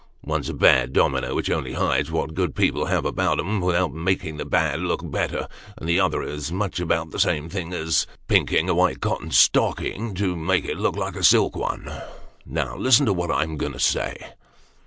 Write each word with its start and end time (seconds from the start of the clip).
One, 0.21 0.41
is 0.41 0.49
a 0.49 0.55
bad 0.55 0.93
domino 0.93 1.35
which 1.35 1.51
only 1.51 1.73
hides 1.73 2.09
what 2.09 2.33
good 2.33 2.55
people 2.55 2.85
have 2.85 3.05
about 3.05 3.37
'em, 3.39 3.61
without 3.61 3.93
making 3.93 4.37
the 4.37 4.45
bad 4.45 4.79
look 4.79 5.11
better; 5.11 5.47
and 5.77 5.87
the 5.87 5.99
other 5.99 6.23
is 6.23 6.51
much 6.51 6.79
about 6.79 7.11
the 7.11 7.19
same 7.19 7.49
thing 7.49 7.71
as 7.71 8.07
pinking 8.27 8.67
a 8.67 8.73
white 8.73 8.99
cotton 8.99 9.29
stocking 9.29 10.15
to 10.15 10.35
make 10.35 10.65
it 10.65 10.79
look 10.79 10.95
like 10.95 11.15
a 11.15 11.23
silk 11.23 11.55
one. 11.55 11.87
Now 12.47 12.75
listen 12.77 13.05
to 13.05 13.13
what 13.13 13.29
I'm 13.29 13.57
going 13.57 13.73
to 13.73 13.79
say." 13.79 14.17